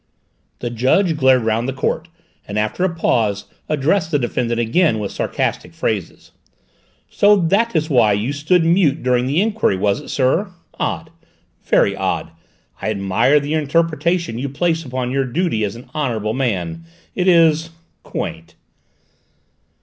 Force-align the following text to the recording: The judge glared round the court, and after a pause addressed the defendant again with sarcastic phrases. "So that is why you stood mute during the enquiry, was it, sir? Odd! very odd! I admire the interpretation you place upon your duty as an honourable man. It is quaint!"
The 0.61 0.71
judge 0.71 1.15
glared 1.15 1.43
round 1.43 1.69
the 1.69 1.73
court, 1.73 2.07
and 2.47 2.57
after 2.57 2.83
a 2.83 2.89
pause 2.89 3.45
addressed 3.69 4.09
the 4.09 4.17
defendant 4.17 4.59
again 4.59 4.97
with 4.97 5.11
sarcastic 5.11 5.75
phrases. 5.75 6.31
"So 7.11 7.35
that 7.35 7.75
is 7.75 7.87
why 7.87 8.13
you 8.13 8.33
stood 8.33 8.65
mute 8.65 9.03
during 9.03 9.27
the 9.27 9.39
enquiry, 9.43 9.77
was 9.77 9.99
it, 10.01 10.07
sir? 10.07 10.51
Odd! 10.79 11.11
very 11.63 11.95
odd! 11.95 12.31
I 12.81 12.89
admire 12.89 13.39
the 13.39 13.53
interpretation 13.53 14.39
you 14.39 14.49
place 14.49 14.83
upon 14.83 15.11
your 15.11 15.25
duty 15.25 15.63
as 15.63 15.75
an 15.75 15.87
honourable 15.93 16.33
man. 16.33 16.83
It 17.13 17.27
is 17.27 17.69
quaint!" 18.01 18.55